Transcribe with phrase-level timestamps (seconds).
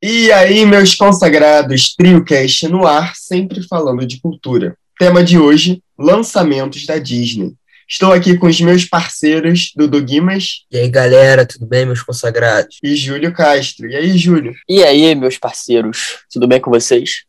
[0.00, 4.76] E aí, meus consagrados, TrioCast no ar, sempre falando de cultura.
[4.96, 7.54] Tema de hoje, lançamentos da Disney.
[7.88, 10.64] Estou aqui com os meus parceiros, Dudu Guimas.
[10.70, 12.78] E aí, galera, tudo bem, meus consagrados?
[12.80, 13.90] E Júlio Castro.
[13.90, 14.54] E aí, Júlio?
[14.68, 17.24] E aí, meus parceiros, tudo bem com vocês?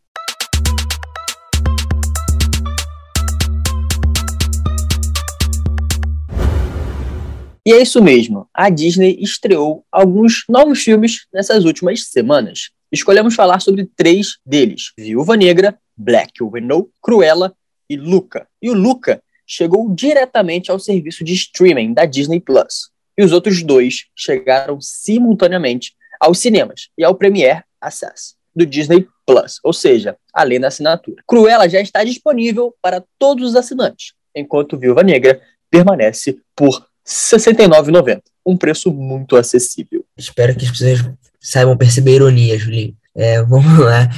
[7.70, 12.72] E é isso mesmo, a Disney estreou alguns novos filmes nessas últimas semanas.
[12.92, 17.54] Escolhemos falar sobre três deles: Viúva Negra, Black Widow, Cruella
[17.88, 18.48] e Luca.
[18.60, 22.90] E o Luca chegou diretamente ao serviço de streaming da Disney Plus.
[23.16, 29.60] E os outros dois chegaram simultaneamente aos cinemas e ao Premiere Access do Disney Plus,
[29.64, 31.22] ou seja, além da assinatura.
[31.28, 38.22] Cruella já está disponível para todos os assinantes, enquanto Viúva Negra permanece por 69,90.
[38.46, 40.06] Um preço muito acessível.
[40.16, 42.96] Espero que as pessoas saibam perceber a ironia, Julinho.
[43.16, 44.10] É, vamos lá.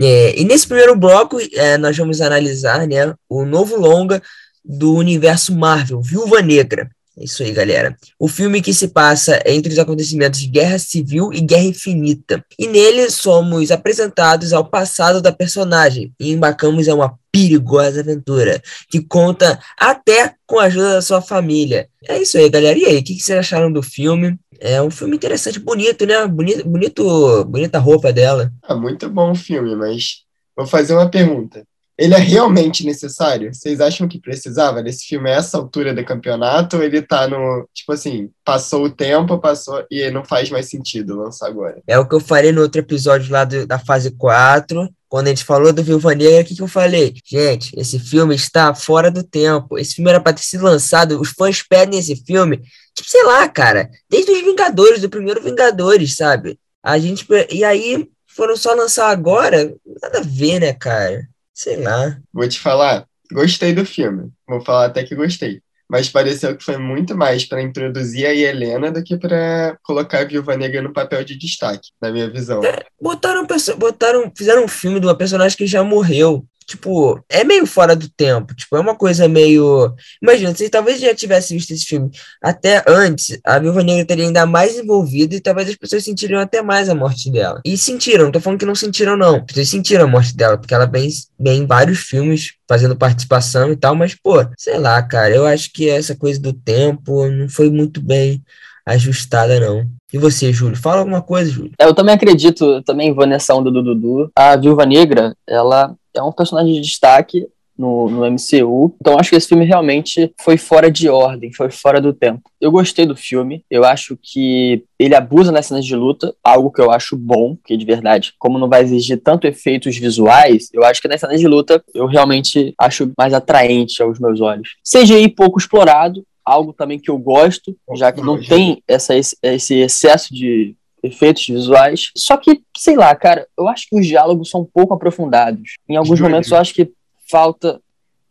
[0.00, 4.22] É, e nesse primeiro bloco, é, nós vamos analisar né, o novo longa
[4.64, 6.90] do universo Marvel, Viúva Negra.
[7.20, 7.96] É isso aí, galera.
[8.16, 12.44] O filme que se passa entre os acontecimentos de Guerra Civil e Guerra Infinita.
[12.56, 19.00] E nele somos apresentados ao passado da personagem e embarcamos em uma perigosa aventura que
[19.00, 21.88] conta até com a ajuda da sua família.
[22.06, 22.78] É isso aí, galera.
[22.78, 24.38] E aí, o que, vocês acharam do filme?
[24.60, 26.24] É um filme interessante, bonito, né?
[26.26, 28.52] Bonito, bonito bonita roupa dela.
[28.62, 30.22] Ah, muito bom o filme, mas
[30.56, 31.64] vou fazer uma pergunta
[31.98, 33.52] ele é realmente necessário?
[33.52, 36.76] Vocês acham que precisava desse filme a essa altura do campeonato?
[36.76, 41.16] Ou ele tá no, tipo assim, passou o tempo, passou e não faz mais sentido
[41.16, 41.82] lançar agora?
[41.88, 44.88] É o que eu falei no outro episódio lá do, da fase 4.
[45.08, 47.14] Quando a gente falou do Viúva Negra, o que, que eu falei?
[47.24, 49.76] Gente, esse filme está fora do tempo.
[49.76, 51.20] Esse filme era para ter sido lançado.
[51.20, 52.58] Os fãs pedem esse filme,
[52.94, 56.60] tipo, sei lá, cara, desde os Vingadores, do primeiro Vingadores, sabe?
[56.80, 57.26] A gente.
[57.50, 59.74] E aí foram só lançar agora?
[60.00, 61.26] Nada a ver, né, cara?
[61.58, 62.16] Sei lá.
[62.32, 64.30] Vou te falar, gostei do filme.
[64.46, 65.60] Vou falar até que gostei.
[65.90, 70.24] Mas pareceu que foi muito mais para introduzir a Helena do que para colocar a
[70.24, 72.62] Viúva Negra no papel de destaque, na minha visão.
[72.62, 73.44] É, botaram,
[73.76, 78.08] botaram, fizeram um filme de uma personagem que já morreu tipo, é meio fora do
[78.10, 78.54] tempo.
[78.54, 79.94] Tipo, é uma coisa meio.
[80.22, 82.10] Imagina, se talvez já tivesse visto esse filme
[82.42, 86.60] até antes, a Viúva Negra teria ainda mais envolvida e talvez as pessoas sentiriam até
[86.60, 87.62] mais a morte dela.
[87.64, 89.36] E sentiram, não tô falando que não sentiram, não.
[89.36, 91.08] As pessoas sentiram a morte dela, porque ela vem,
[91.40, 95.72] vem em vários filmes fazendo participação e tal, mas, pô, sei lá, cara, eu acho
[95.72, 98.42] que essa coisa do tempo não foi muito bem
[98.84, 99.86] ajustada, não.
[100.12, 100.76] E você, Júlio?
[100.76, 101.72] Fala alguma coisa, Júlio.
[101.78, 104.30] É, eu também acredito, também vou nessa onda do Dudu.
[104.34, 107.46] A Viúva Negra, ela é um personagem de destaque
[107.78, 108.94] no, no MCU.
[109.00, 112.42] Então acho que esse filme realmente foi fora de ordem, foi fora do tempo.
[112.60, 116.80] Eu gostei do filme, eu acho que ele abusa nas cenas de luta, algo que
[116.80, 121.00] eu acho bom, porque de verdade, como não vai exigir tanto efeitos visuais, eu acho
[121.00, 124.76] que nas cenas de luta eu realmente acho mais atraente aos meus olhos.
[124.82, 130.34] CGI pouco explorado, algo também que eu gosto, já que não tem essa, esse excesso
[130.34, 132.10] de efeitos visuais.
[132.16, 135.76] Só que, sei lá, cara, eu acho que os diálogos são um pouco aprofundados.
[135.88, 136.30] Em alguns Júlio.
[136.30, 136.92] momentos eu acho que
[137.30, 137.80] falta.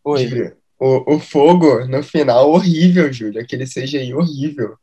[0.03, 0.53] Oi.
[0.79, 3.41] O, o fogo no final horrível, Júlio.
[3.41, 4.75] Aquele CGI horrível.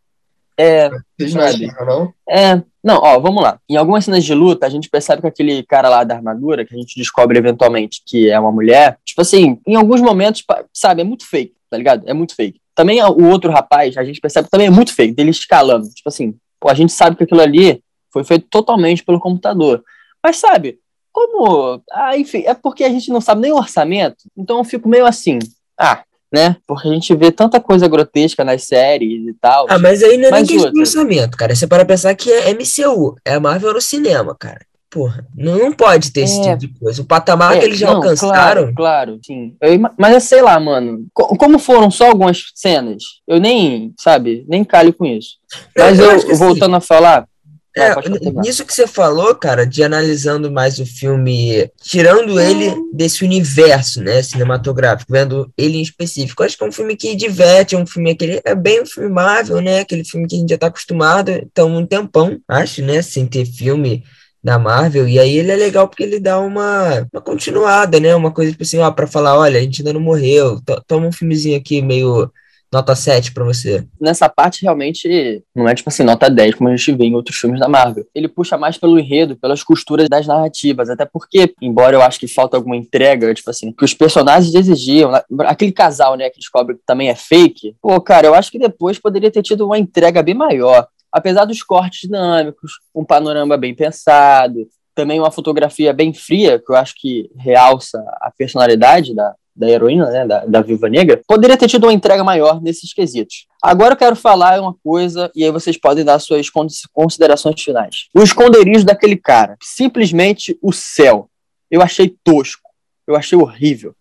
[0.56, 0.88] É.
[1.18, 2.14] Vocês não acham, não?
[2.28, 2.62] É.
[2.82, 3.58] Não, ó, vamos lá.
[3.68, 6.74] Em algumas cenas de luta, a gente percebe que aquele cara lá da armadura, que
[6.74, 11.04] a gente descobre eventualmente que é uma mulher, tipo assim, em alguns momentos, sabe, é
[11.04, 12.02] muito fake, tá ligado?
[12.06, 12.60] É muito fake.
[12.74, 15.88] Também o outro rapaz, a gente percebe que também é muito fake, dele escalando.
[15.88, 19.84] Tipo assim, Pô, a gente sabe que aquilo ali foi feito totalmente pelo computador.
[20.22, 20.78] Mas sabe,
[21.12, 21.82] como.
[21.92, 25.04] Ah, enfim, é porque a gente não sabe nem o orçamento, então eu fico meio
[25.04, 25.38] assim.
[25.78, 26.02] Ah,
[26.32, 26.56] né?
[26.66, 29.66] Porque a gente vê tanta coisa grotesca nas séries e tal.
[29.68, 31.54] Ah, mas aí não é nem questão de orçamento, cara.
[31.54, 34.64] Você para pensar que é MCU, é Marvel no cinema, cara.
[34.94, 37.02] Porra, não, não pode ter é, esse tipo de coisa.
[37.02, 38.32] O patamar é, que eles já não, alcançaram.
[38.32, 39.56] Claro, claro sim.
[39.60, 41.04] Eu, mas sei lá, mano.
[41.12, 45.30] Como foram só algumas cenas, eu nem, sabe, nem calho com isso.
[45.76, 47.28] Mas eu, eu assim, voltando assim, a falar.
[47.76, 47.92] É,
[48.40, 54.22] nisso que você falou, cara, de analisando mais o filme, tirando ele desse universo, né,
[54.22, 58.12] cinematográfico, vendo ele em específico, acho que é um filme que diverte, é um filme
[58.12, 61.30] aquele, é bem um filme Marvel, né, aquele filme que a gente já tá acostumado,
[61.32, 64.04] então um tempão, acho, né, sem ter filme
[64.44, 68.14] da Marvel, e aí ele é legal porque ele dá uma, uma continuada, né?
[68.14, 71.12] Uma coisa tipo assim, ó, pra falar, olha, a gente ainda não morreu, toma um
[71.12, 72.30] filmezinho aqui meio
[72.74, 73.86] nota 7 para você.
[74.00, 77.36] Nessa parte, realmente, não é tipo assim, nota 10, como a gente vê em outros
[77.36, 78.04] filmes da Marvel.
[78.14, 82.26] Ele puxa mais pelo enredo, pelas costuras das narrativas, até porque, embora eu acho que
[82.26, 85.12] falta alguma entrega, tipo assim, que os personagens exigiam,
[85.46, 88.98] aquele casal, né, que descobre que também é fake, pô, cara, eu acho que depois
[88.98, 94.68] poderia ter tido uma entrega bem maior apesar dos cortes dinâmicos, um panorama bem pensado,
[94.96, 100.10] também uma fotografia bem fria, que eu acho que realça a personalidade da, da heroína,
[100.10, 103.46] né, da, da Viúva Negra, poderia ter tido uma entrega maior nesses quesitos.
[103.62, 106.48] Agora eu quero falar uma coisa, e aí vocês podem dar suas
[106.92, 108.08] considerações finais.
[108.12, 111.30] O esconderijo daquele cara, simplesmente o céu.
[111.70, 112.68] Eu achei tosco,
[113.06, 113.94] eu achei horrível.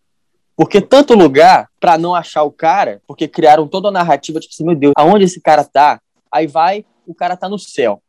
[0.56, 4.66] Porque tanto lugar para não achar o cara, porque criaram toda a narrativa, tipo assim,
[4.66, 6.00] meu Deus, aonde esse cara tá?
[6.31, 8.01] Aí vai, o cara tá no céu.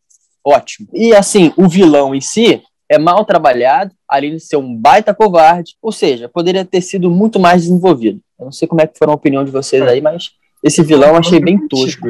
[0.45, 0.89] Ótimo.
[0.93, 5.75] E assim, o vilão em si, é mal trabalhado, além de ser um baita covarde,
[5.81, 8.21] ou seja, poderia ter sido muito mais desenvolvido.
[8.39, 10.31] Eu não sei como é que foram a opinião de vocês aí, mas
[10.63, 12.07] esse vilão eu achei bem tosco.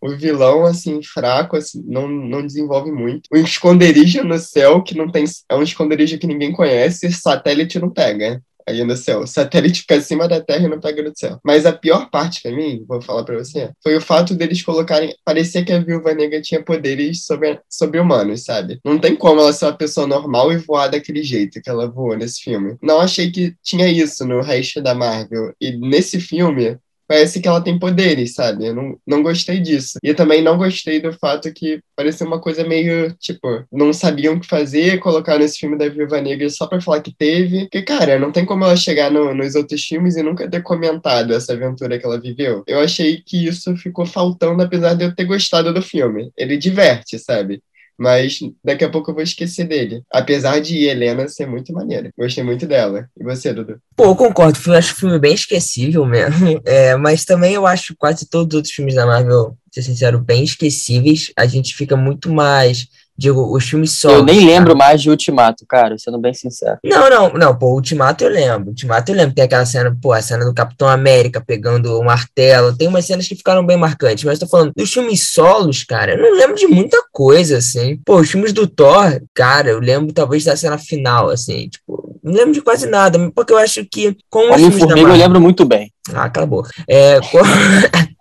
[0.00, 3.28] O vilão, assim, fraco, assim, não, não desenvolve muito.
[3.32, 5.24] O esconderijo no céu, que não tem.
[5.48, 9.20] É um esconderijo que ninguém conhece, satélite não pega aí no céu.
[9.20, 11.38] O satélite fica acima da Terra e não pega no céu.
[11.44, 15.14] Mas a pior parte para mim, vou falar para você, foi o fato deles colocarem.
[15.24, 18.80] Parecia que a viúva negra tinha poderes sobre, sobre humanos, sabe?
[18.84, 22.16] Não tem como ela ser uma pessoa normal e voar daquele jeito que ela voou
[22.16, 22.76] nesse filme.
[22.82, 25.54] Não achei que tinha isso no resto da Marvel.
[25.60, 28.66] E nesse filme, parece que ela tem poderes, sabe?
[28.66, 29.98] Eu não, não gostei disso.
[30.02, 34.40] E também não gostei do fato que parecia uma coisa meio, tipo, não sabiam o
[34.40, 37.62] que fazer, colocaram esse filme da Viúva Negra só pra falar que teve.
[37.62, 41.34] Porque, cara, não tem como ela chegar no, nos outros filmes e nunca ter comentado
[41.34, 42.62] essa aventura que ela viveu.
[42.66, 46.30] Eu achei que isso ficou faltando, apesar de eu ter gostado do filme.
[46.36, 47.62] Ele diverte, sabe?
[47.98, 50.02] Mas daqui a pouco eu vou esquecer dele.
[50.12, 52.10] Apesar de Helena ser muito maneira.
[52.16, 53.08] Gostei muito dela.
[53.18, 53.78] E você, Dudu?
[53.96, 54.58] Pô, eu concordo.
[54.66, 56.60] Eu acho o filme bem esquecível mesmo.
[56.66, 60.44] É, mas também eu acho quase todos os outros filmes da Marvel, ser sincero, bem
[60.44, 61.30] esquecíveis.
[61.36, 64.10] A gente fica muito mais Digo, os filmes só.
[64.10, 66.78] Eu nem lembro mais de Ultimato, cara, sendo bem sincero.
[66.84, 68.68] Não, não, não, pô, Ultimato eu lembro.
[68.70, 69.34] Ultimato eu lembro.
[69.34, 72.76] Tem aquela cena, pô, a cena do Capitão América pegando o martelo.
[72.76, 76.18] Tem umas cenas que ficaram bem marcantes, mas tô falando dos filmes solos, cara, eu
[76.18, 77.98] não lembro de muita coisa, assim.
[78.04, 82.32] Pô, os filmes do Thor, cara, eu lembro talvez da cena final, assim, tipo, não
[82.32, 85.08] lembro de quase nada, porque eu acho que com os filmes da Marvel...
[85.08, 85.92] eu lembro muito bem.
[86.12, 86.66] Ah, acabou.
[86.88, 87.44] É, como,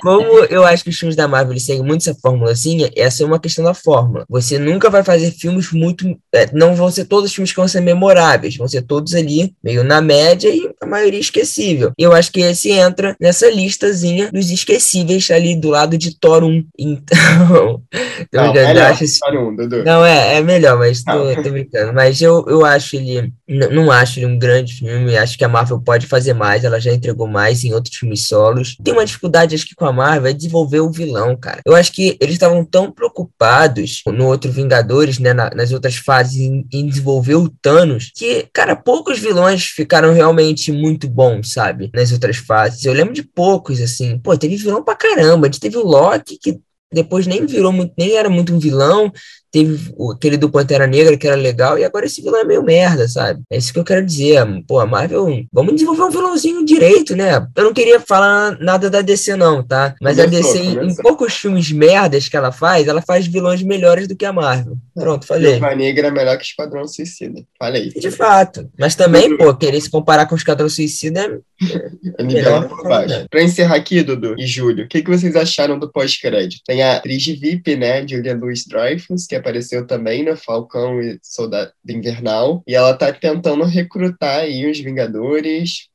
[0.00, 3.38] como eu acho que os filmes da Marvel seguem muito essa formulazinha, essa é uma
[3.38, 4.24] questão da fórmula.
[4.28, 6.16] Você nunca vai fazer filmes muito.
[6.32, 9.54] É, não vão ser todos os filmes que vão ser memoráveis, vão ser todos ali
[9.62, 11.92] meio na média e a maioria esquecível.
[11.98, 16.44] E eu acho que esse entra nessa listazinha dos esquecíveis ali do lado de Thor
[16.44, 16.64] 1.
[16.78, 17.82] Então.
[18.32, 19.20] não, melhor, acho esse...
[19.20, 19.84] Thor 1, Dudu.
[19.84, 21.92] Não, é, é melhor, mas tô, tô brincando.
[21.92, 23.32] Mas eu, eu acho ele.
[23.48, 25.16] Não acho ele um grande filme.
[25.16, 26.64] Acho que a Marvel pode fazer mais.
[26.64, 28.76] Ela já entregou mais em outros filmes solos.
[28.82, 31.60] Tem uma dificuldade, acho que com a Marvel, é desenvolver o vilão, cara.
[31.64, 36.36] Eu acho que eles estavam tão preocupados no outro Vingadores, né, na, nas outras fases,
[36.36, 41.90] em, em, desenvolver o Thanos, que, cara, poucos vilões ficaram realmente muito bons, sabe?
[41.94, 42.84] Nas outras fases.
[42.84, 44.18] Eu lembro de poucos, assim.
[44.18, 45.48] Pô, teve vilão pra caramba.
[45.50, 46.60] Teve o Loki, que
[46.92, 49.10] depois nem virou muito, nem era muito um vilão,
[49.52, 53.06] teve aquele do Pantera Negra que era legal, e agora esse vilão é meio merda,
[53.06, 53.42] sabe?
[53.50, 54.42] É isso que eu quero dizer.
[54.66, 57.46] Pô, a Marvel, vamos desenvolver um vilãozinho direito, né?
[57.54, 59.94] Eu não queria falar nada da DC, não, tá?
[60.00, 63.62] Mas começou, a DC, em, em, poucos filmes merdas que ela faz, ela faz vilões
[63.62, 64.76] melhores do que a Marvel.
[64.94, 65.52] Pronto, falei.
[65.52, 67.42] Viúva Negra é melhor que Esquadrão Suicida.
[67.58, 67.90] Falei.
[67.90, 68.70] De fato.
[68.78, 71.42] Mas também, pô, querer se comparar com Esquadrão Suicida é.
[72.18, 73.26] é melhor baixo.
[73.28, 76.62] Pra encerrar aqui, Dudu e Júlio, o que, que vocês acharam do pós-crédito?
[76.66, 78.06] Tem a atriz VIP, né?
[78.06, 83.12] Julia Louis Dreyfus, que é apareceu também no Falcão e Soldado Invernal, e ela tá
[83.12, 85.88] tentando recrutar aí os Vingadores,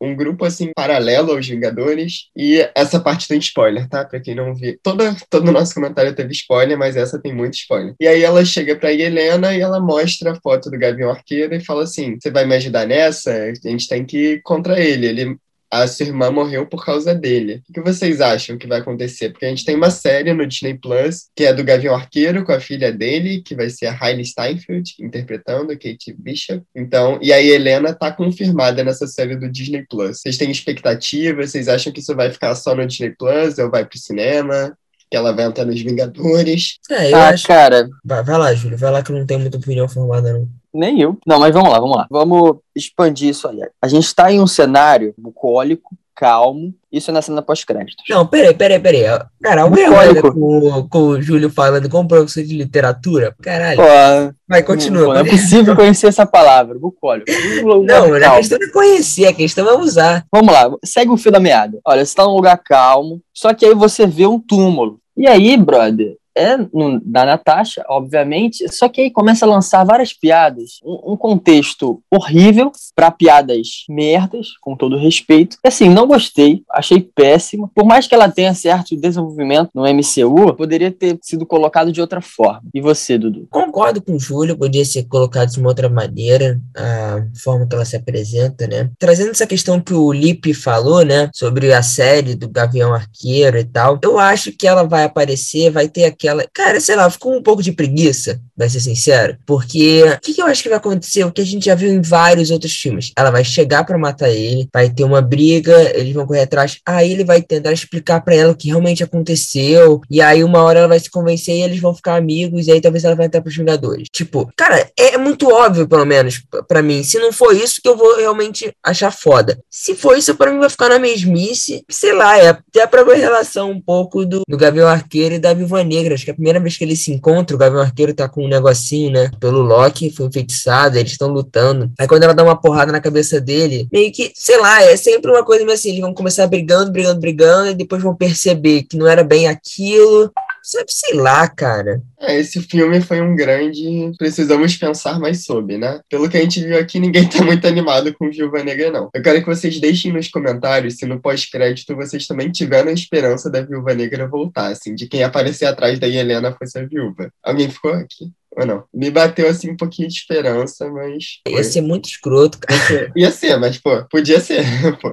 [0.00, 4.04] um grupo assim paralelo aos Vingadores, e essa parte tem spoiler, tá?
[4.04, 4.78] Pra quem não viu.
[4.82, 7.94] Todo, todo o nosso comentário teve spoiler, mas essa tem muito spoiler.
[8.00, 11.64] E aí ela chega pra Helena e ela mostra a foto do Gavião Arqueiro e
[11.64, 13.32] fala assim: Você vai me ajudar nessa?
[13.32, 15.06] A gente tem que ir contra ele.
[15.06, 15.36] Ele
[15.70, 17.62] a sua irmã morreu por causa dele.
[17.68, 19.30] O que vocês acham que vai acontecer?
[19.30, 22.52] Porque a gente tem uma série no Disney Plus, que é do Gavião Arqueiro, com
[22.52, 26.62] a filha dele, que vai ser a Hailey Steinfeld, interpretando Kate Bishop.
[26.74, 30.20] Então, e a Helena tá confirmada nessa série do Disney Plus.
[30.20, 31.46] Vocês têm expectativa?
[31.46, 34.76] Vocês acham que isso vai ficar só no Disney Plus ou vai pro cinema?
[35.10, 36.78] que ela vai entrar nos Vingadores.
[36.88, 37.44] É, eu ah, acho...
[37.44, 37.88] cara.
[38.04, 40.48] Vai, vai, lá, Júlio, vai lá que eu não tenho muita opinião formada, não.
[40.72, 41.18] Nem eu.
[41.26, 42.06] Não, mas vamos lá, vamos lá.
[42.10, 43.60] Vamos expandir isso aí.
[43.82, 46.74] A gente está em um cenário bucólico, calmo.
[46.92, 48.02] Isso é na cena pós-crédito.
[48.10, 49.04] Não, peraí, peraí, peraí.
[49.40, 53.34] Cara, alguém olha com, com o Júlio falando como professor de literatura?
[53.40, 53.78] Caralho.
[53.78, 55.06] Pô, Vai, continua.
[55.06, 57.30] Pô, não é possível conhecer essa palavra, bucólico.
[57.86, 60.26] Não, a questão é conhecer, a questão é usar.
[60.34, 61.78] Você lá, segue o fio da meada.
[61.84, 64.98] Olha, você está num lugar calmo, só que aí você vê um túmulo.
[65.16, 70.12] E aí, brother, é no, da Natasha, obviamente, só que aí começa a lançar várias
[70.12, 75.56] piadas, um, um contexto horrível para piadas merdas, com todo respeito.
[75.64, 77.70] E, assim, não gostei, achei péssimo.
[77.74, 82.20] Por mais que ela tenha certo desenvolvimento no MCU, poderia ter sido colocado de outra
[82.20, 82.62] forma.
[82.74, 83.46] E você, Dudu?
[83.50, 87.84] Concordo com o Júlio, podia ser colocado de uma outra maneira, a forma que ela
[87.84, 88.90] se apresenta, né?
[88.98, 93.64] Trazendo essa questão que o Lipe falou, né, sobre a série do Gavião Arqueiro e
[93.64, 96.44] tal, eu acho que ela vai aparecer, vai ter aquela.
[96.52, 100.42] Cara, sei lá, ficou um pouco de preguiça, vai ser sincero, porque o que, que
[100.42, 101.24] eu acho que vai acontecer?
[101.24, 103.12] O que a gente já viu em vários outros filmes.
[103.16, 107.12] Ela vai chegar para matar ele, vai ter uma briga, eles vão correr atrás, aí
[107.12, 110.88] ele vai tentar explicar para ela o que realmente aconteceu, e aí uma hora ela
[110.88, 113.56] vai se convencer e eles vão ficar amigos, e aí talvez ela vai entrar pros
[113.56, 114.08] Vingadores.
[114.12, 117.02] Tipo, cara, é muito óbvio, pelo menos, para mim.
[117.02, 119.58] Se não for isso que eu vou realmente achar foda.
[119.70, 123.16] Se for isso, para mim vai ficar na mesmice, sei lá, é até pra ver
[123.16, 126.09] relação um pouco do, do Gavião Arqueiro e da Viúva Negra.
[126.14, 128.44] Acho que é a primeira vez que eles se encontram, o Gavião Arqueiro tá com
[128.44, 131.90] um negocinho, né, pelo Loki, foi enfeitiçado, eles estão lutando.
[131.98, 135.30] Aí quando ela dá uma porrada na cabeça dele, meio que, sei lá, é sempre
[135.30, 138.96] uma coisa meio assim, eles vão começar brigando, brigando, brigando, e depois vão perceber que
[138.96, 140.32] não era bem aquilo.
[140.62, 142.02] Sabe, sei lá, cara.
[142.18, 144.12] É, esse filme foi um grande.
[144.18, 146.00] Precisamos pensar mais sobre, né?
[146.08, 149.08] Pelo que a gente viu aqui, ninguém tá muito animado com Viúva Negra, não.
[149.14, 153.50] Eu quero que vocês deixem nos comentários se no pós-crédito vocês também tiveram a esperança
[153.50, 157.32] da Viúva Negra voltar, assim, de quem aparecer atrás da Helena fosse a viúva.
[157.42, 158.30] Alguém ficou aqui?
[158.56, 158.84] Ou não?
[158.92, 161.40] Me bateu assim um pouquinho de esperança, mas.
[161.46, 162.80] Ia ser muito escroto, cara.
[162.80, 164.64] Ia ser, ia ser mas, pô, podia ser,
[165.00, 165.12] pô.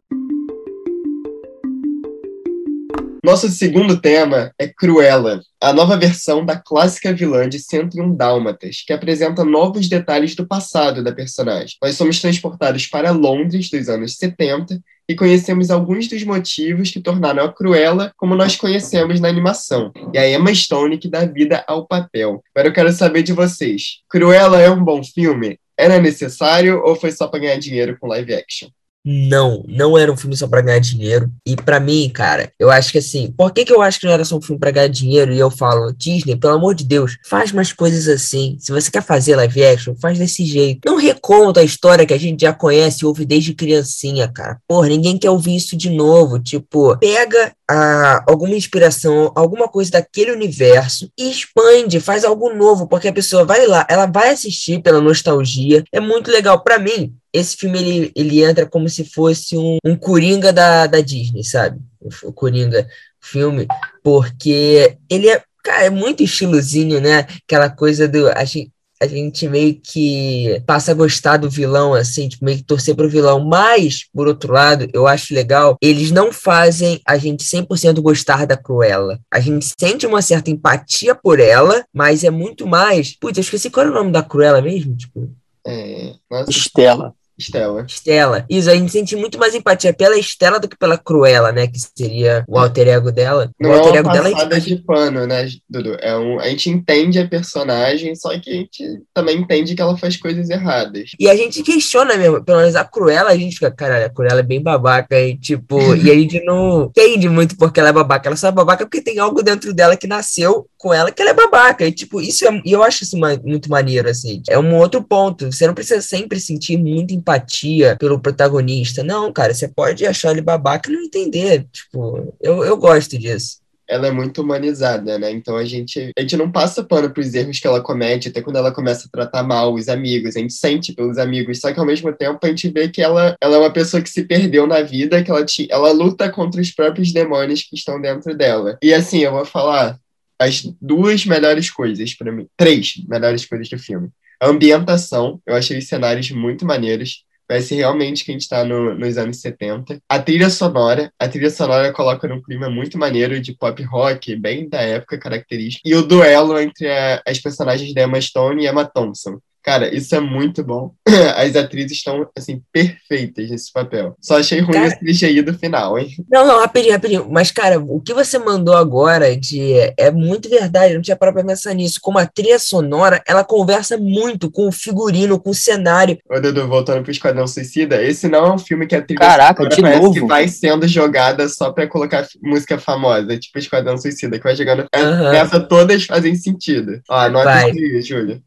[3.23, 8.93] Nosso segundo tema é Cruella, a nova versão da clássica vilã de 101 Dálmatas, que
[8.93, 11.75] apresenta novos detalhes do passado da personagem.
[11.81, 17.43] Nós somos transportados para Londres dos anos 70 e conhecemos alguns dos motivos que tornaram
[17.43, 21.87] a Cruella como nós conhecemos na animação, e a Emma Stone que dá vida ao
[21.87, 22.43] papel.
[22.53, 24.01] Agora eu quero saber de vocês.
[24.09, 25.59] Cruella é um bom filme?
[25.77, 28.69] Era necessário ou foi só para ganhar dinheiro com live action?
[29.09, 31.31] Não, não era um filme só pra ganhar dinheiro.
[31.45, 34.11] E para mim, cara, eu acho que assim, por que, que eu acho que não
[34.11, 35.31] era só um filme pra ganhar dinheiro?
[35.31, 38.57] E eu falo, Disney, pelo amor de Deus, faz mais coisas assim.
[38.59, 40.81] Se você quer fazer live action, faz desse jeito.
[40.85, 44.59] Não reconta a história que a gente já conhece e ouve desde criancinha, cara.
[44.67, 46.37] Porra, ninguém quer ouvir isso de novo.
[46.39, 53.07] Tipo, pega a, alguma inspiração, alguma coisa daquele universo e expande, faz algo novo, porque
[53.07, 55.83] a pessoa vai lá, ela vai assistir pela nostalgia.
[55.93, 56.61] É muito legal.
[56.61, 61.01] para mim, esse filme ele, ele entra como se fosse um, um Coringa da, da
[61.01, 61.79] Disney, sabe?
[61.99, 62.87] O, o Coringa
[63.21, 63.67] filme,
[64.03, 67.27] porque ele é, cara, é muito estilozinho, né?
[67.45, 68.29] Aquela coisa do.
[68.29, 72.63] A gente, a gente meio que passa a gostar do vilão, assim, tipo, meio que
[72.63, 73.45] torcer pro vilão.
[73.45, 78.57] Mas, por outro lado, eu acho legal, eles não fazem a gente 100% gostar da
[78.57, 79.19] Cruella.
[79.31, 83.15] A gente sente uma certa empatia por ela, mas é muito mais.
[83.17, 85.29] Putz, eu esqueci qual era o nome da Cruella mesmo, tipo.
[85.65, 86.13] É,
[86.47, 87.13] Estela.
[87.37, 87.85] Estela.
[87.87, 88.45] Estela.
[88.49, 91.67] Isso, a gente sente muito mais empatia pela Estela do que pela Cruella, né?
[91.67, 93.51] Que seria o alter ego dela.
[93.59, 95.95] Não o alter é ego uma dela passada de pano, né, Dudu?
[96.01, 99.97] É um, a gente entende a personagem, só que a gente também entende que ela
[99.97, 101.11] faz coisas erradas.
[101.19, 104.39] E a gente questiona mesmo, pelo menos a Cruella, a gente fica, caralho, a Cruella
[104.39, 108.29] é bem babaca e tipo, e a gente não entende muito porque ela é babaca.
[108.29, 111.31] Ela só é babaca porque tem algo dentro dela que nasceu com ela que ela
[111.31, 111.85] é babaca.
[111.85, 114.41] E tipo, isso é, e eu acho isso muito maneiro, assim.
[114.49, 115.51] É um outro ponto.
[115.51, 119.03] Você não precisa sempre sentir muita empatia pelo protagonista.
[119.03, 121.67] Não, cara, você pode achar ele babaca e não entender.
[121.71, 123.57] Tipo, eu, eu gosto disso.
[123.89, 125.31] Ela é muito humanizada, né?
[125.31, 128.57] Então a gente, a gente não passa pano pros erros que ela comete, até quando
[128.57, 130.35] ela começa a tratar mal os amigos.
[130.35, 133.37] A gente sente pelos amigos, só que ao mesmo tempo a gente vê que ela,
[133.41, 136.59] ela é uma pessoa que se perdeu na vida, que ela, ti, ela luta contra
[136.59, 138.77] os próprios demônios que estão dentro dela.
[138.83, 139.97] E assim, eu vou falar
[140.37, 144.09] as duas melhores coisas para mim, três melhores coisas do filme.
[144.39, 147.25] A ambientação, eu achei os cenários muito maneiros.
[147.47, 149.99] Parece realmente que a gente está no, nos anos 70.
[150.09, 154.67] A trilha sonora, a trilha sonora coloca num clima muito maneiro de pop rock, bem
[154.67, 155.87] da época característica.
[155.87, 159.39] E o duelo entre a, as personagens da Emma Stone e Emma Thompson.
[159.67, 160.93] Cara, isso é muito bom.
[161.35, 164.15] As atrizes estão, assim, perfeitas nesse papel.
[164.21, 166.07] Só achei ruim Cara- esse clichê do final, hein?
[166.31, 167.27] Não, não, rapidinho, rapidinho.
[167.29, 171.35] Mas, cara, o que você mandou agora de é muito verdade, eu não tinha parado
[171.37, 171.99] pra pensar nisso.
[172.01, 176.17] Como a trilha sonora, ela conversa muito com o figurino, com o cenário.
[176.29, 179.63] Ô, Dudu, voltando pro Esquadrão Suicida, esse não é um filme que a trilha Caraca,
[179.63, 180.13] sonora de parece novo.
[180.13, 184.85] que vai sendo jogada só pra colocar música famosa, tipo Esquadrão Suicida, que vai jogando.
[184.95, 185.35] Aham.
[185.35, 187.01] Essa todas fazem sentido.
[187.09, 187.71] Ó, anota Vai.
[187.71, 188.41] isso aí, Júlio.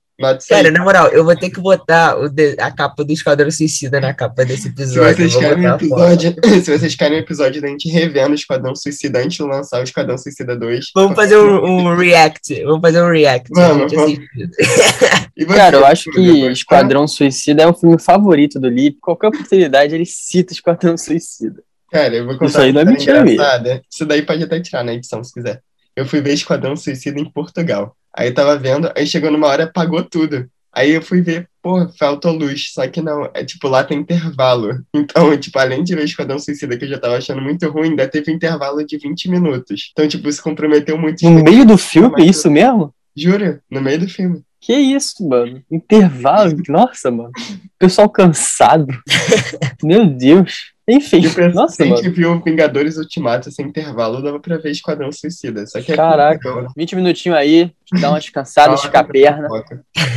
[0.48, 4.00] Cara, na moral, eu vou ter que botar o de- a capa do Esquadrão Suicida
[4.00, 5.14] na capa desse Se episódio.
[5.16, 8.34] vocês, eu vou querem um episódio, se vocês querem um episódio da gente revendo o
[8.34, 10.86] Esquadrão Suicida antes de lançar o Esquadrão Suicida 2.
[10.94, 12.62] Vamos fazer um, um react.
[12.64, 13.48] Vamos fazer um react.
[13.54, 14.18] Vamos, vamos.
[15.36, 18.98] você, Cara, eu acho que Esquadrão Suicida é o filme favorito do Lipe.
[19.00, 21.62] Qualquer oportunidade ele cita Esquadrão Suicida.
[21.90, 23.42] Cara, eu vou contar Isso aí não é mentira mesmo.
[23.90, 25.60] Isso daí pode até tirar na edição, se quiser.
[25.96, 27.96] Eu fui ver Esquadrão Suicida em Portugal.
[28.16, 30.48] Aí tava vendo, aí chegou numa hora, apagou tudo.
[30.72, 32.72] Aí eu fui ver, pô, faltou luz.
[32.72, 34.80] Só que não, é tipo, lá tem intervalo.
[34.94, 38.06] Então, tipo, além de ver Esquadrão Suicida, que eu já tava achando muito ruim, ainda
[38.06, 39.90] teve intervalo de 20 minutos.
[39.92, 41.28] Então, tipo, isso comprometeu muito.
[41.28, 42.94] No meio do filme, isso mesmo?
[43.16, 44.42] Juro, no meio do filme.
[44.60, 45.62] Que isso, mano?
[45.70, 46.56] Intervalo.
[46.68, 47.32] Nossa, mano.
[47.78, 48.86] Pessoal cansado.
[49.82, 50.72] Meu Deus.
[50.90, 52.02] Enfim, E pra nossa, mano.
[52.02, 55.66] que viu Vingadores Ultimato sem intervalo, dava pra ver Esquadrão Suicida.
[55.66, 56.72] Só que é Caraca, Portugal.
[56.76, 57.70] 20 minutinhos aí,
[58.00, 59.48] dá uma descansada, esticar a perna.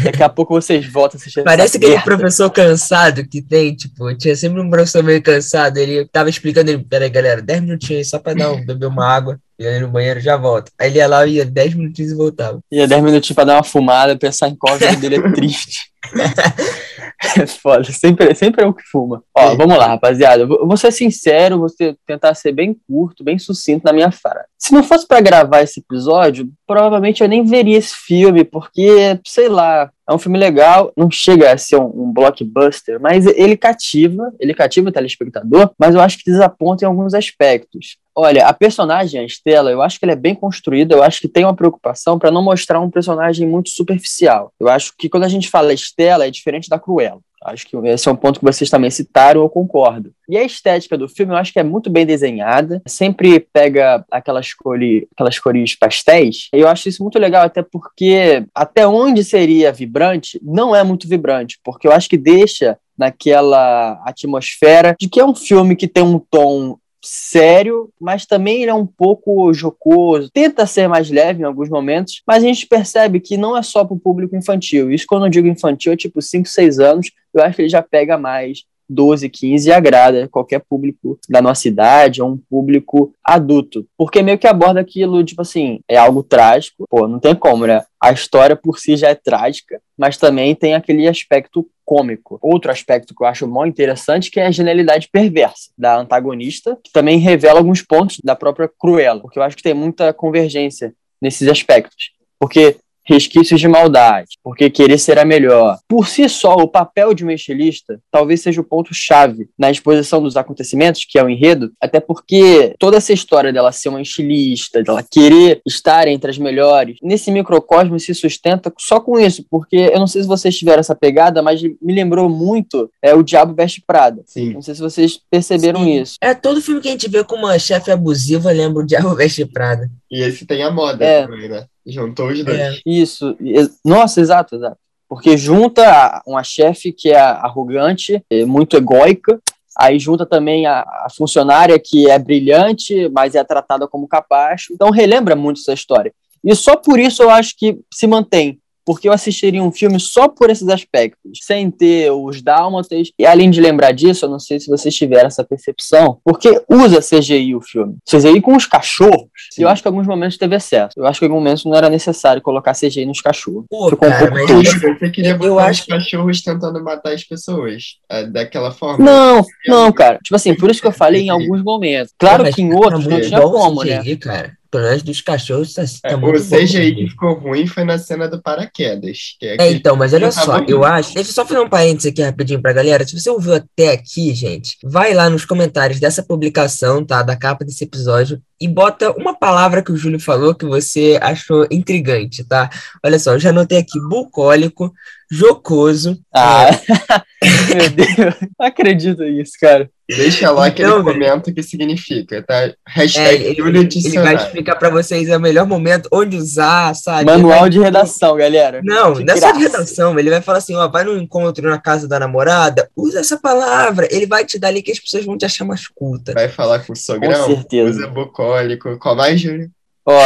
[0.04, 2.06] Daqui a pouco vocês voltam a assistir Parece aquele merda.
[2.06, 6.84] professor cansado que tem, tipo, tinha sempre um professor meio cansado, ele tava explicando, ele,
[6.84, 9.88] peraí, galera, 10 minutinhos aí só pra dar um, beber uma água, e aí no
[9.90, 10.72] banheiro já volta.
[10.80, 12.60] Aí ele ia lá, ia 10 minutinhos e voltava.
[12.72, 15.92] Ia 10 minutinhos pra dar uma fumada, pensar em qual jogo dele é triste.
[17.42, 19.24] É foda, sempre, sempre é o que fuma.
[19.36, 19.58] Ó, Sim.
[19.58, 20.44] vamos lá, rapaziada.
[20.44, 21.70] Eu vou ser sincero, vou
[22.06, 24.46] tentar ser bem curto, bem sucinto na minha frase.
[24.58, 29.50] Se não fosse pra gravar esse episódio, provavelmente eu nem veria esse filme, porque, sei
[29.50, 34.32] lá, é um filme legal, não chega a ser um, um blockbuster, mas ele cativa,
[34.40, 37.98] ele cativa o telespectador, mas eu acho que desaponta em alguns aspectos.
[38.16, 41.28] Olha, a personagem, a Estela, eu acho que ela é bem construída, eu acho que
[41.28, 44.52] tem uma preocupação para não mostrar um personagem muito superficial.
[44.60, 47.20] Eu acho que quando a gente fala Estela, é diferente da Cruella.
[47.46, 50.14] Acho que esse é um ponto que vocês também citaram, eu concordo.
[50.30, 54.54] E a estética do filme eu acho que é muito bem desenhada, sempre pega aquelas,
[54.54, 56.48] cores, aquelas cores pastéis.
[56.54, 61.08] E eu acho isso muito legal, até porque até onde seria vibrante, não é muito
[61.08, 66.04] vibrante, porque eu acho que deixa naquela atmosfera de que é um filme que tem
[66.04, 71.46] um tom sério, mas também ele é um pouco jocoso, tenta ser mais leve em
[71.46, 74.92] alguns momentos, mas a gente percebe que não é só para o público infantil.
[74.92, 77.82] Isso quando eu digo infantil é tipo 5, 6 anos, eu acho que ele já
[77.82, 83.86] pega mais 12, 15 e agrada qualquer público da nossa idade, ou um público adulto.
[83.98, 87.84] Porque meio que aborda aquilo, tipo assim, é algo trágico, pô, não tem como, né?
[88.02, 92.38] A história por si já é trágica, mas também tem aquele aspecto cômico.
[92.42, 96.92] Outro aspecto que eu acho mó interessante que é a genialidade perversa da antagonista, que
[96.92, 101.48] também revela alguns pontos da própria Cruella, porque eu acho que tem muita convergência nesses
[101.48, 102.12] aspectos.
[102.40, 105.78] Porque resquícios de maldade, porque querer ser a melhor.
[105.88, 110.38] Por si só, o papel de uma estilista talvez seja o ponto-chave na exposição dos
[110.38, 115.04] acontecimentos, que é o enredo, até porque toda essa história dela ser uma estilista, dela
[115.10, 120.08] querer estar entre as melhores, nesse microcosmo se sustenta só com isso, porque eu não
[120.08, 124.22] sei se vocês tiveram essa pegada, mas me lembrou muito é, o Diabo Veste Prada.
[124.26, 124.54] Sim.
[124.54, 126.02] Não sei se vocês perceberam Sim.
[126.02, 126.16] isso.
[126.22, 129.46] É, todo filme que a gente vê com uma chefe abusiva lembra o Diabo Veste
[129.46, 129.90] Prada.
[130.12, 131.26] E esse tem a moda É.
[131.26, 131.66] também, né?
[131.86, 132.60] Juntou os dois.
[132.60, 132.74] É.
[132.86, 133.36] Isso.
[133.84, 134.78] Nossa, exato, exato.
[135.08, 139.40] Porque junta uma chefe que é arrogante, é muito egóica,
[139.78, 144.74] aí junta também a, a funcionária que é brilhante, mas é tratada como capacho.
[144.74, 146.14] Então relembra muito essa história.
[146.44, 148.60] E só por isso eu acho que se mantém.
[148.86, 153.12] Porque eu assistiria um filme só por esses aspectos, sem ter os dálmatas.
[153.18, 157.00] E além de lembrar disso, eu não sei se vocês tiveram essa percepção, porque usa
[157.00, 157.96] CGI o filme.
[158.10, 159.30] CGI com os cachorros.
[159.52, 159.64] Sim.
[159.64, 160.94] Eu acho que em alguns momentos teve excesso.
[160.98, 163.66] Eu acho que em alguns momentos não era necessário colocar CGI nos cachorros.
[163.70, 165.00] Pô, Ficou um cara, pouco mas tosco.
[165.00, 169.04] Você queria Eu botar acho os cachorros tentando matar as pessoas é, daquela forma.
[169.04, 170.20] Não, não, cara.
[170.24, 172.14] Tipo assim, por isso que eu falei em alguns momentos.
[172.18, 174.00] Claro que em tá outros não tinha como, né?
[174.00, 174.63] CGI, cara.
[174.74, 176.58] O personagem dos cachorros tá, tá É, o muito bom.
[176.58, 179.36] CGI que ficou ruim foi na cena do paraquedas.
[179.40, 180.88] Que é É, então, mas olha só, eu ruim.
[180.90, 181.14] acho.
[181.14, 183.06] Deixa eu só fazer um parênteses aqui rapidinho pra galera.
[183.06, 187.22] Se você ouviu até aqui, gente, vai lá nos comentários dessa publicação, tá?
[187.22, 191.68] Da capa desse episódio e bota uma palavra que o Júlio falou que você achou
[191.70, 192.70] intrigante, tá?
[193.04, 194.92] Olha só, eu já anotei aqui bucólico,
[195.30, 196.18] jocoso.
[196.34, 196.70] Ah,
[197.76, 198.36] meu Deus.
[198.58, 199.90] Não acredito nisso, cara.
[200.08, 202.56] Deixa lá que Então, ele comenta o que significa, tá?
[202.64, 207.26] É, Hashtag ele, Júlio ele vai explicar pra vocês o melhor momento, onde usar, sabe?
[207.26, 208.82] Manual Vai- de redação, galera.
[208.84, 209.78] Não, De não é só de graça.
[209.78, 210.20] redação.
[210.20, 214.08] Ele vai falar assim: ó, vai no encontro na casa da namorada, usa essa palavra.
[214.12, 216.34] Ele vai te dar ali que as pessoas vão te achar mais culta.
[216.34, 217.46] Vai falar com o sogrão?
[217.48, 217.90] Com certeza.
[218.00, 218.98] Usa bucólico.
[219.00, 219.72] Qual mais, Júlio?
[220.06, 220.20] Ó,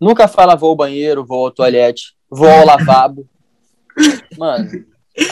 [0.00, 3.26] nunca fala vou ao banheiro, vou ao toalete, vou ao lavabo.
[4.38, 4.68] Mano,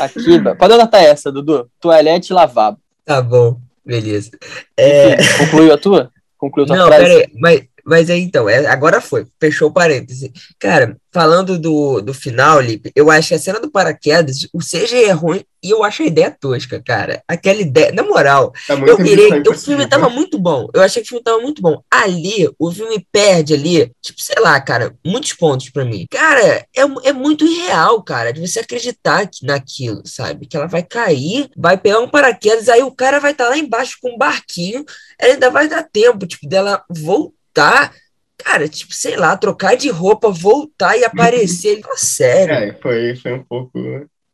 [0.01, 1.69] aqui, pode anotar essa, Dudu.
[1.81, 2.79] Toalete e lavabo.
[3.05, 4.31] Tá bom, beleza.
[4.77, 6.11] É, concluiu a tua?
[6.39, 7.05] Concluiu a tua não, frase?
[7.05, 10.33] pera aí, mas Mas aí então, é, agora foi, fechou o parêntese.
[10.59, 15.05] Cara, falando do, do final, Lipe, eu acho que a cena do paraquedas, o CG
[15.05, 17.23] é ruim e eu acho a ideia tosca, cara.
[17.27, 20.69] Aquela ideia, na moral, Tá eu virei, o filme tava muito bom.
[20.75, 21.81] Eu achei que o filme tava muito bom.
[21.91, 26.07] Ali, o filme perde ali, tipo, sei lá, cara, muitos pontos pra mim.
[26.11, 30.47] Cara, é, é muito irreal, cara, de você acreditar que, naquilo, sabe?
[30.47, 33.97] Que ela vai cair, vai pegar um paraquedas, aí o cara vai estar lá embaixo
[34.03, 34.85] com um barquinho,
[35.19, 37.44] ela ainda vai dar tempo, tipo, dela voltar.
[38.37, 41.79] Cara, tipo, sei lá, trocar de roupa, voltar e aparecer.
[41.79, 42.55] Ele, sério.
[42.55, 43.79] É, foi, foi um pouco.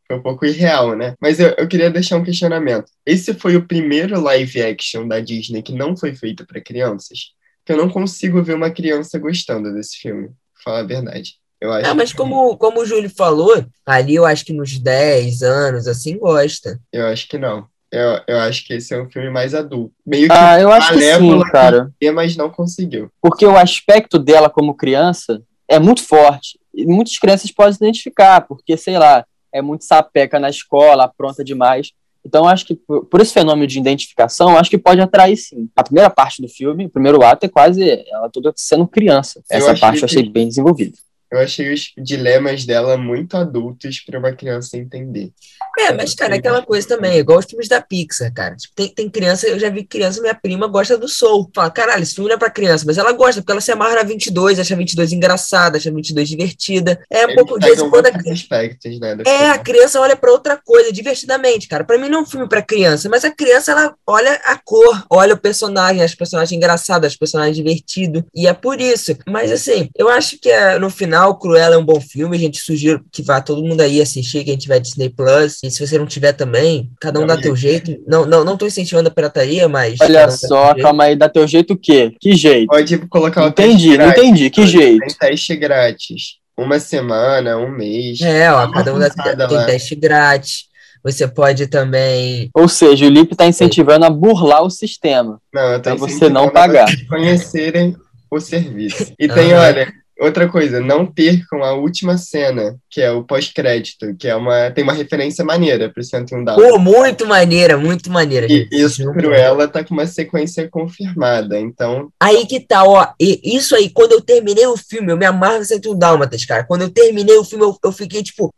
[0.07, 1.15] Foi um pouco irreal, né?
[1.21, 2.91] Mas eu, eu queria deixar um questionamento.
[3.05, 7.31] Esse foi o primeiro live action da Disney que não foi feito para crianças?
[7.65, 10.29] Que eu não consigo ver uma criança gostando desse filme.
[10.63, 11.35] Falar a verdade.
[11.61, 14.77] Eu acho É, mas que- como, como o Júlio falou, ali eu acho que nos
[14.77, 16.77] 10 anos, assim, gosta.
[16.91, 17.67] Eu acho que não.
[17.91, 19.93] Eu, eu acho que esse é um filme mais adulto.
[20.05, 21.91] Meio que Ah, eu acho que sim, cara.
[21.99, 23.11] queria, mas não conseguiu.
[23.21, 26.57] Porque o aspecto dela como criança é muito forte.
[26.73, 31.43] E muitas crianças podem se identificar, porque, sei lá, é muito sapeca na escola, apronta
[31.43, 31.91] demais.
[32.25, 35.35] Então, eu acho que por, por esse fenômeno de identificação, eu acho que pode atrair
[35.35, 35.69] sim.
[35.75, 39.41] A primeira parte do filme, o primeiro ato, é quase ela toda sendo criança.
[39.49, 40.97] Eu Essa parte eu achei bem desenvolvida.
[41.31, 45.31] Eu achei os dilemas dela muito adultos para uma criança entender.
[45.79, 48.55] É, mas, cara, é aquela coisa também, igual os filmes da Pixar, cara.
[48.57, 51.49] Tipo, tem, tem criança, eu já vi criança, minha prima gosta do Soul.
[51.55, 53.95] Fala, caralho, esse filme não é pra criança, mas ela gosta, porque ela se amarra
[53.95, 57.01] na 22, acha a 22 engraçada, acha a 22 divertida.
[57.09, 59.17] É um Eles pouco de vez em pegam quando a aspectos, né?
[59.25, 59.63] É, a filme.
[59.63, 61.85] criança olha pra outra coisa, divertidamente, cara.
[61.85, 65.05] Pra mim não é um filme pra criança, mas a criança ela olha a cor,
[65.09, 69.17] olha o personagem, as personagens engraçadas, as personagens divertidos, e é por isso.
[69.25, 72.59] Mas assim, eu acho que é, no final Cruella é um bom filme, a gente
[72.59, 76.05] sugiro que vá todo mundo aí assistir, quem tiver Disney Plus, e se você não
[76.05, 77.43] tiver também, cada um Não, dá gente.
[77.43, 77.95] teu jeito.
[78.07, 81.47] Não, não, não tô incentivando a pirataria, mas Olha um só, calma aí, dá teu
[81.47, 82.13] jeito o quê?
[82.19, 82.67] Que jeito?
[82.67, 84.23] Pode colocar o Entendi, teste não grátis.
[84.23, 84.99] entendi, que jeito?
[85.05, 86.23] Tem teste grátis.
[86.57, 88.19] Uma semana, um mês.
[88.21, 89.65] É, ó, cada um dá, tem lá.
[89.65, 90.65] teste grátis.
[91.03, 95.41] Você pode também Ou seja, o Lipe tá incentivando a burlar o sistema.
[95.51, 96.87] Não, eu tô Pra você não pagar.
[96.87, 97.95] vocês conhecerem
[98.29, 99.11] o serviço.
[99.17, 99.61] E tem, Aham.
[99.67, 104.71] olha, outra coisa, não percam a última cena, que é o pós-crédito, que é uma,
[104.71, 106.71] tem uma referência maneira pro 101 Dálmatas.
[106.71, 108.47] Pô, muito maneira, muito maneira.
[108.49, 113.07] E isso, Cruella tá com uma sequência confirmada, então Aí que tá, ó.
[113.19, 116.63] E isso aí, quando eu terminei o filme, eu me amarro no 101 Dálmatas, cara.
[116.63, 118.53] Quando eu terminei o filme, eu, eu fiquei tipo.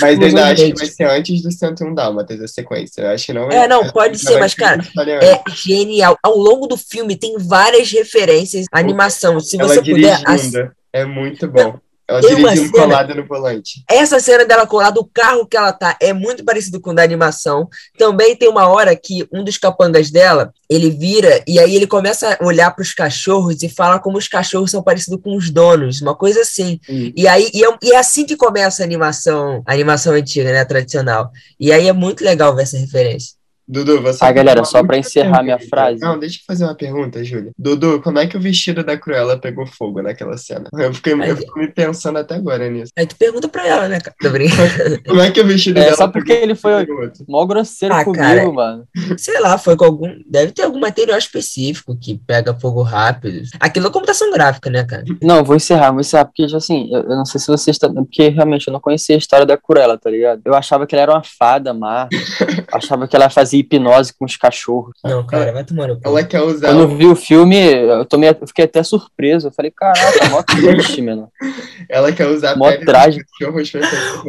[0.00, 3.02] Mas eu ainda acho que vai ser antes do 101 Dálmatas a sequência.
[3.02, 4.82] Eu acho que não É, não, pode ser, vai mas, cara,
[5.22, 6.18] É genial.
[6.22, 9.40] Ao longo do filme tem várias referências à animação.
[9.40, 10.20] Se Ela você puder.
[10.26, 10.52] ass-
[10.92, 11.78] é muito bom.
[12.08, 13.82] Ela Tem dirigindo cena- colada no volante.
[13.90, 17.02] Essa cena dela colada, o carro que ela tá é muito parecido com o da
[17.02, 17.68] animação.
[17.98, 22.38] Também tem uma hora que um dos capangas dela, ele vira e aí ele começa
[22.40, 26.00] a olhar para os cachorros e fala como os cachorros são parecidos com os donos,
[26.00, 26.80] uma coisa assim.
[26.88, 27.12] Hum.
[27.16, 30.64] E aí e é, e é assim que começa a animação, a animação antiga, né,
[30.64, 31.30] tradicional.
[31.58, 33.35] E aí é muito legal ver essa referência.
[33.68, 34.24] Dudu, você.
[34.24, 36.00] Ah, galera, só pra última encerrar minha frase.
[36.00, 37.50] Não, deixa eu fazer uma pergunta, Júlia.
[37.58, 40.68] Dudu, como é que o vestido da Cruella pegou fogo naquela cena?
[40.74, 42.92] Eu fiquei, eu fico me pensando até agora nisso.
[42.96, 44.14] Aí tu pergunta pra ela, né, cara?
[44.20, 45.02] Tô brincando.
[45.06, 46.86] Como é que o vestido É, dela só porque pegou ele foi
[47.28, 48.50] mó grosseiro Ah, comigo, cara.
[48.52, 48.84] mano.
[49.18, 50.14] Sei lá, foi com algum.
[50.28, 53.42] Deve ter algum material específico que pega fogo rápido.
[53.58, 55.04] Aquilo é computação gráfica, né, cara?
[55.22, 57.92] Não, vou encerrar, vou encerrar, porque, tipo assim, eu, eu não sei se vocês estão.
[57.94, 60.40] Porque realmente eu não conhecia a história da Cruella, tá ligado?
[60.44, 62.08] Eu achava que ela era uma fada má,
[62.72, 64.92] achava que ela fazia hipnose com os cachorros.
[65.04, 66.02] Não, cara, vai tomar no cu.
[66.04, 66.68] Ela quer usar.
[66.68, 69.48] Quando eu vi o filme, eu, tomei, eu fiquei até surpreso.
[69.48, 71.30] Eu falei, caraca, mó triste, mano.
[71.88, 73.24] Ela quer usar a Mó pele dos trágico.
[73.38, 73.72] cachorros.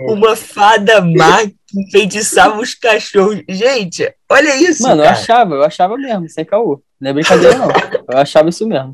[0.10, 3.42] Uma fada má que enfeitiçava os cachorros.
[3.50, 5.18] Gente, olha isso, Mano, eu cara.
[5.18, 6.82] achava, eu achava mesmo, sem caô.
[7.00, 7.68] Não é brincadeira, não.
[8.12, 8.94] Eu achava isso mesmo.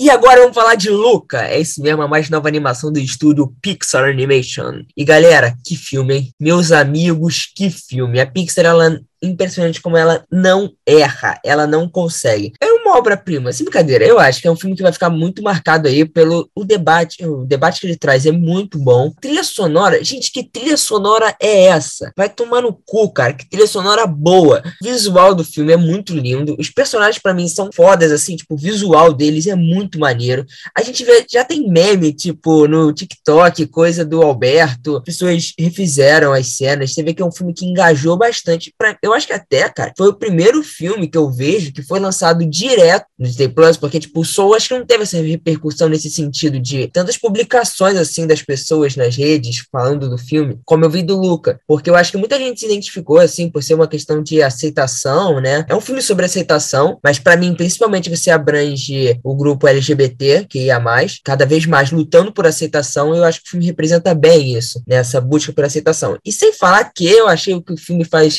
[0.00, 1.42] E agora vamos falar de Luca.
[1.42, 4.82] É isso mesmo, a mais nova animação do estúdio Pixar Animation.
[4.96, 6.34] E galera, que filme, hein?
[6.40, 8.18] Meus amigos, que filme.
[8.18, 12.52] A Pixar, ela impressionante como ela não erra, ela não consegue.
[12.60, 14.04] É uma obra-prima, sem brincadeira.
[14.04, 17.24] Eu acho que é um filme que vai ficar muito marcado aí pelo o debate.
[17.24, 19.12] O debate que ele traz é muito bom.
[19.20, 22.12] Trilha sonora, gente, que trilha sonora é essa?
[22.16, 23.32] Vai tomar no cu, cara.
[23.32, 24.62] Que trilha sonora boa.
[24.82, 26.56] O visual do filme é muito lindo.
[26.58, 30.44] Os personagens, pra mim, são fodas, assim, tipo, o visual deles é muito maneiro.
[30.76, 35.02] A gente vê, já tem meme, tipo, no TikTok, coisa do Alberto.
[35.02, 36.92] Pessoas refizeram as cenas.
[36.92, 38.74] Você vê que é um filme que engajou bastante.
[38.76, 42.00] Pra, eu acho que até, cara, foi o primeiro filme que eu vejo que foi
[42.00, 46.10] lançado direto no Disney Plus, porque, tipo, Soul acho que não teve essa repercussão nesse
[46.10, 51.02] sentido de tantas publicações, assim, das pessoas nas redes falando do filme, como eu vi
[51.02, 54.22] do Luca, porque eu acho que muita gente se identificou, assim, por ser uma questão
[54.22, 55.64] de aceitação, né?
[55.68, 60.66] É um filme sobre aceitação, mas para mim, principalmente, você abrange o grupo LGBT, que
[60.66, 64.56] ia mais, cada vez mais lutando por aceitação, eu acho que o filme representa bem
[64.56, 65.02] isso, né?
[65.20, 66.18] busca por aceitação.
[66.24, 68.38] E sem falar que eu achei que o filme faz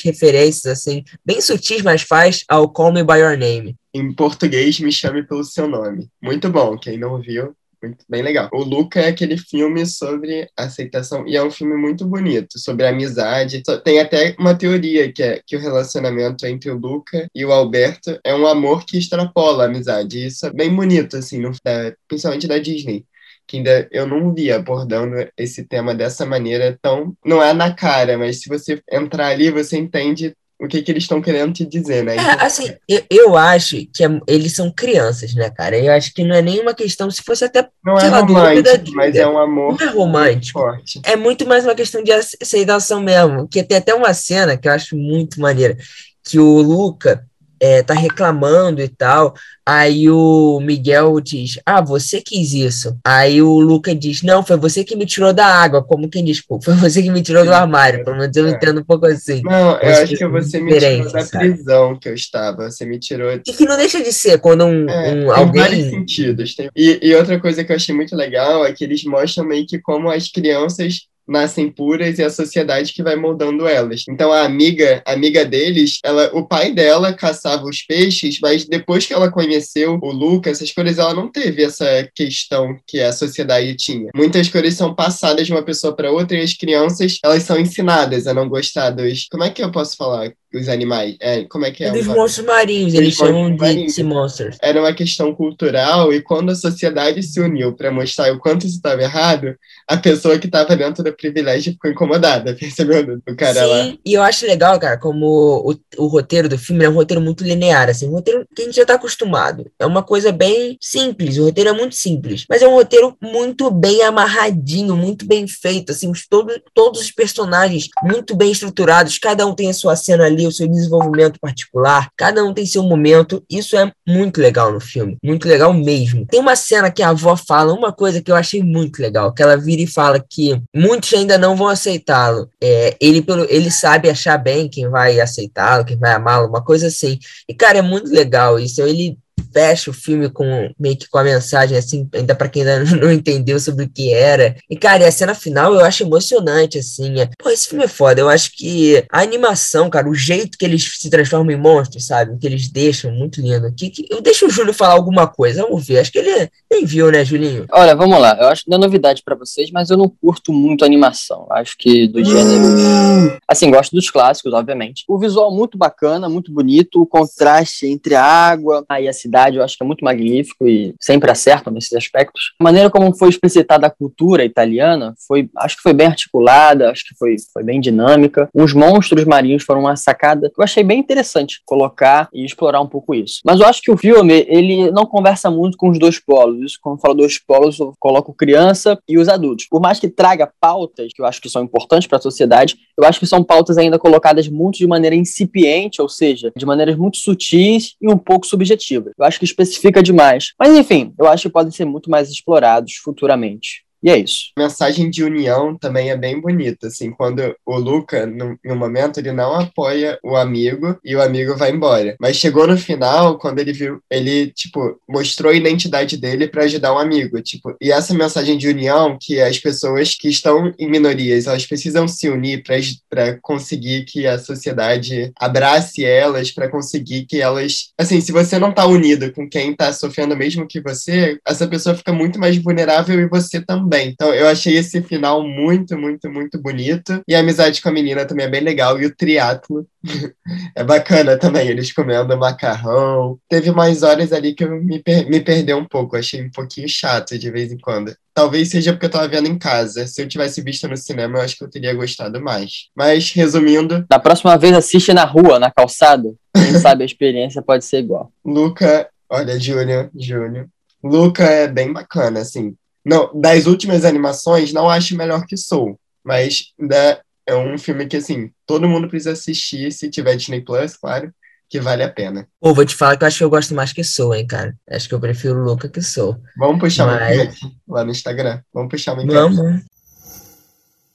[0.66, 3.76] assim, bem sutis, mas faz ao Call Me By Your Name.
[3.94, 6.10] Em português, Me Chame Pelo Seu Nome.
[6.22, 8.48] Muito bom, quem não viu, muito bem legal.
[8.54, 13.64] O Luca é aquele filme sobre aceitação e é um filme muito bonito, sobre amizade.
[13.84, 18.20] Tem até uma teoria que é que o relacionamento entre o Luca e o Alberto
[18.24, 20.26] é um amor que extrapola a amizade.
[20.28, 23.04] isso é bem bonito, assim, no, da, principalmente da Disney.
[23.48, 27.16] Que ainda eu não vi abordando esse tema dessa maneira tão.
[27.26, 31.04] Não é na cara, mas se você entrar ali, você entende o que, que eles
[31.04, 32.16] estão querendo te dizer, né?
[32.16, 35.76] É, assim, eu, eu acho que é, eles são crianças, né, cara?
[35.76, 37.68] Eu acho que não é nenhuma questão, se fosse até.
[37.84, 39.76] Não é romântico, mas é um amor.
[39.80, 40.60] Não é romântico.
[40.60, 41.02] Forte.
[41.04, 43.48] É muito mais uma questão de aceitação mesmo.
[43.48, 45.76] Que tem até uma cena que eu acho muito maneira.
[46.24, 47.26] Que o Luca
[47.62, 49.36] é, tá reclamando e tal.
[49.64, 52.98] Aí o Miguel diz: Ah, você quis isso.
[53.06, 55.84] Aí o Luca diz: Não, foi você que me tirou da água.
[55.84, 58.04] Como quem diz, pô, foi você que me tirou do armário.
[58.04, 58.50] Pelo menos eu é.
[58.50, 59.44] entendo um pouco assim.
[59.44, 61.54] Não, eu acho que você me tirou da sabe?
[61.54, 62.72] prisão que eu estava.
[62.72, 63.32] Você me tirou.
[63.32, 65.52] E que não deixa de ser quando um, é, um alguém.
[65.52, 66.56] Tem vários sentidos.
[66.56, 66.70] Tem...
[66.76, 69.78] E, e outra coisa que eu achei muito legal é que eles mostram meio que
[69.78, 74.04] como as crianças nascem puras e a sociedade que vai moldando elas.
[74.10, 79.14] Então a amiga, amiga deles, ela, o pai dela caçava os peixes, mas depois que
[79.14, 84.10] ela conheceu o Lucas, essas coisas ela não teve essa questão que a sociedade tinha.
[84.16, 88.28] Muitas coisas são passadas de uma pessoa para outra e as crianças, elas são ensinadas
[88.28, 90.32] a não gostar dos, como é que eu posso falar?
[90.54, 91.16] Os animais.
[91.20, 91.92] É, como é que é?
[91.92, 94.58] Dos monstros marinhos, eles chamam de sea monsters.
[94.62, 98.76] Era uma questão cultural e quando a sociedade se uniu para mostrar o quanto isso
[98.76, 99.56] estava errado,
[99.88, 103.22] a pessoa que estava dentro do privilégio ficou incomodada, percebeu?
[103.28, 103.98] O cara Sim, lá.
[104.06, 107.44] e eu acho legal, cara, como o, o roteiro do filme é um roteiro muito
[107.44, 109.70] linear, assim, um roteiro que a gente já está acostumado.
[109.80, 113.72] É uma coisa bem simples, o roteiro é muito simples, mas é um roteiro muito
[113.72, 119.56] bem amarradinho, muito bem feito, assim, todo, todos os personagens muito bem estruturados, cada um
[119.56, 123.44] tem a sua cena ali ali o seu desenvolvimento particular, cada um tem seu momento,
[123.50, 126.26] isso é muito legal no filme, muito legal mesmo.
[126.26, 129.42] Tem uma cena que a avó fala uma coisa que eu achei muito legal, que
[129.42, 132.50] ela vira e fala que muitos ainda não vão aceitá-lo.
[132.62, 136.88] É, ele, pelo, ele sabe achar bem quem vai aceitá-lo, quem vai amá-lo, uma coisa
[136.88, 137.20] assim.
[137.48, 138.82] E, cara, é muito legal isso.
[138.82, 139.18] Ele
[139.52, 143.12] fecha o filme com meio que com a mensagem, assim, ainda para quem ainda não
[143.12, 144.56] entendeu sobre o que era.
[144.70, 147.20] E, cara, e a cena final eu acho emocionante, assim.
[147.20, 148.22] É, pô, esse filme é foda.
[148.22, 152.38] Eu acho que a animação, cara, o jeito que eles se transformam em monstros, sabe?
[152.38, 153.72] Que eles deixam, muito lindo.
[153.76, 156.00] Que, que, eu deixo o Júlio falar alguma coisa, vamos ver.
[156.00, 157.66] Acho que ele nem viu, né, Julinho?
[157.72, 158.38] Olha, vamos lá.
[158.40, 161.48] Eu acho que não é novidade para vocês, mas eu não curto muito animação.
[161.52, 163.40] Acho que do gênero.
[163.48, 165.04] Assim, gosto dos clássicos, obviamente.
[165.08, 169.64] O visual muito bacana, muito bonito, o contraste entre a água e a cidade eu
[169.64, 172.54] acho que é muito magnífico e sempre acertam nesses aspectos.
[172.60, 177.04] A maneira como foi explicitada a cultura italiana foi, acho que foi bem articulada, acho
[177.08, 178.50] que foi, foi bem dinâmica.
[178.54, 182.88] Os monstros marinhos foram uma sacada que eu achei bem interessante colocar e explorar um
[182.88, 183.42] pouco isso.
[183.46, 186.62] Mas eu acho que o filme, ele não conversa muito com os dois polos.
[186.62, 189.68] Isso, quando eu falo dois polos, eu coloco criança e os adultos.
[189.70, 193.06] Por mais que traga pautas que eu acho que são importantes para a sociedade, eu
[193.06, 197.18] acho que são pautas ainda colocadas muito de maneira incipiente, ou seja, de maneiras muito
[197.18, 199.14] sutis e um pouco subjetivas.
[199.18, 200.54] Eu acho que especifica demais.
[200.60, 203.84] Mas enfim, eu acho que podem ser muito mais explorados futuramente.
[204.04, 204.52] E é isso.
[204.58, 209.32] A mensagem de união também é bem bonita, assim, quando o Luca, no, momento, ele
[209.32, 212.16] não apoia o amigo e o amigo vai embora.
[212.20, 216.94] Mas chegou no final, quando ele viu, ele, tipo, mostrou a identidade dele para ajudar
[216.94, 221.46] um amigo, tipo, e essa mensagem de união, que as pessoas que estão em minorias,
[221.46, 222.64] elas precisam se unir
[223.10, 228.72] para conseguir que a sociedade abrace elas, para conseguir que elas, assim, se você não
[228.72, 233.20] tá unido com quem tá sofrendo mesmo que você, essa pessoa fica muito mais vulnerável
[233.20, 234.10] e você também também.
[234.10, 237.22] Então eu achei esse final muito, muito, muito bonito.
[237.28, 239.00] E a amizade com a menina também é bem legal.
[239.00, 239.86] E o triatlo
[240.74, 243.38] é bacana também, eles comendo macarrão.
[243.50, 246.88] Teve mais horas ali que eu me, per me perdi um pouco, achei um pouquinho
[246.88, 248.16] chato de vez em quando.
[248.34, 250.08] Talvez seja porque eu tava vendo em casa.
[250.08, 252.88] Se eu tivesse visto no cinema, eu acho que eu teria gostado mais.
[252.96, 254.06] Mas, resumindo.
[254.10, 256.34] Da próxima vez, assiste na rua, na calçada.
[256.56, 258.32] Quem sabe a experiência pode ser igual.
[258.46, 260.68] Luca, olha, Júnior, Júnior.
[261.04, 262.76] Luca é bem bacana, assim.
[263.06, 268.18] Não, das últimas animações, não acho melhor que Soul, mas né, é um filme que,
[268.18, 271.34] assim, todo mundo precisa assistir se tiver Disney Plus, claro.
[271.68, 272.48] que vale a pena.
[272.60, 274.76] Pô, vou te falar que eu acho que eu gosto mais que Soul, hein, cara.
[274.90, 276.38] Acho que eu prefiro Luca que Soul.
[276.58, 278.62] Vamos puxar uma Mas- enquete lá no Instagram.
[278.74, 279.36] Vamos puxar uma enquete.
[279.36, 279.82] Vamos.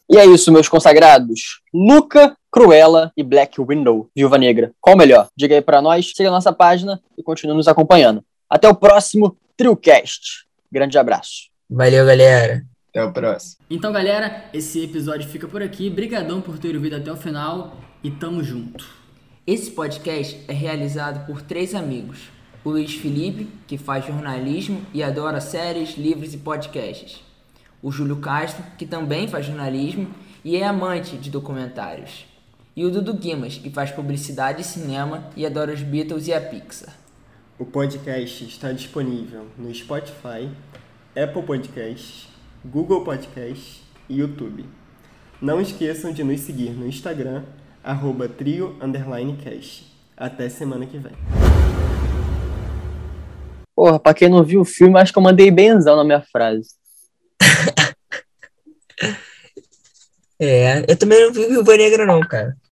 [0.09, 1.61] E é isso, meus consagrados.
[1.75, 4.73] Luca, Cruella e Black Window, Viúva Negra.
[4.81, 5.29] Qual o melhor?
[5.37, 8.25] Diga aí pra nós, siga a nossa página e continue nos acompanhando.
[8.49, 10.47] Até o próximo TrioCast.
[10.73, 11.49] Grande abraço.
[11.69, 12.65] Valeu, galera.
[12.91, 13.57] Até o próximo.
[13.69, 15.91] Então, galera, esse episódio fica por aqui.
[15.91, 18.87] Brigadão por ter ouvido até o final e tamo junto.
[19.45, 22.31] Esse podcast é realizado por três amigos.
[22.65, 27.23] O Luiz Felipe, que faz jornalismo e adora séries, livros e podcasts.
[27.83, 30.09] O Júlio Castro, que também faz jornalismo
[30.45, 32.27] e é amante de documentários.
[32.77, 36.41] E o Dudu Guimas, que faz publicidade e cinema e adora os Beatles e a
[36.41, 36.95] Pixar.
[37.59, 40.51] O podcast está disponível no Spotify,
[41.17, 42.29] Apple Podcasts,
[42.63, 44.67] Google Podcasts e YouTube.
[45.41, 47.43] Não esqueçam de nos seguir no Instagram,
[47.83, 48.77] arroba trio
[49.43, 49.87] cast.
[50.15, 51.13] Até semana que vem.
[53.75, 56.69] Porra, pra quem não viu o filme, acho que eu mandei benzão na minha frase.
[60.39, 62.55] É, eu também não vi Viúva Negra não, cara.